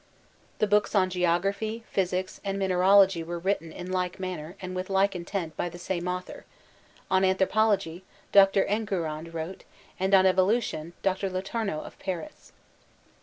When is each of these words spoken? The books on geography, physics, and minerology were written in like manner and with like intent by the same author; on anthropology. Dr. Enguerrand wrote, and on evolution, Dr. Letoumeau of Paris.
The 0.57 0.65
books 0.65 0.95
on 0.95 1.11
geography, 1.11 1.83
physics, 1.91 2.41
and 2.43 2.57
minerology 2.59 3.23
were 3.23 3.37
written 3.37 3.71
in 3.71 3.91
like 3.91 4.19
manner 4.19 4.55
and 4.59 4.75
with 4.75 4.89
like 4.89 5.15
intent 5.15 5.55
by 5.55 5.69
the 5.69 5.77
same 5.77 6.07
author; 6.07 6.43
on 7.11 7.23
anthropology. 7.23 8.03
Dr. 8.31 8.65
Enguerrand 8.65 9.31
wrote, 9.35 9.63
and 9.99 10.15
on 10.15 10.25
evolution, 10.25 10.93
Dr. 11.03 11.29
Letoumeau 11.29 11.81
of 11.85 11.99
Paris. 11.99 12.51